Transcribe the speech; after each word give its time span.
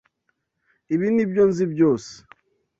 Ibi 0.93 1.07
nibyo 1.15 1.43
nzi 1.49 1.63
byose 1.73 2.11